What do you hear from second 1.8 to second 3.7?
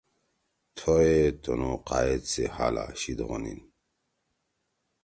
قائد سی حالا شیِد ہونیِن